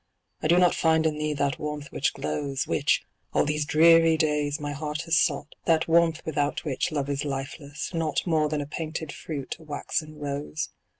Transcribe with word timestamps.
I 0.41 0.47
do 0.47 0.57
not 0.57 0.73
find 0.73 1.05
in 1.05 1.19
thee 1.19 1.33
that 1.33 1.59
warmth 1.59 1.91
which 1.91 2.15
glows, 2.15 2.65
Which, 2.65 3.03
all 3.33 3.45
these 3.45 3.65
dreary 3.67 4.17
days, 4.17 4.59
my 4.59 4.71
heart 4.71 5.03
has 5.03 5.15
sought, 5.15 5.53
That 5.65 5.87
warmth 5.87 6.25
without 6.25 6.65
which 6.65 6.91
love 6.91 7.07
is 7.07 7.23
lifeless, 7.23 7.93
naught 7.93 8.25
More 8.25 8.49
than 8.49 8.61
a 8.61 8.65
painted 8.65 9.11
fruit, 9.11 9.55
a 9.59 9.63
waxen 9.63 10.17
rose. 10.17 10.69